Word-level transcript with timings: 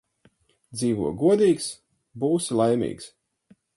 Dzīvo 0.77 1.11
godīgs– 1.19 1.67
būsi 2.25 2.59
laimīgs 2.63 3.11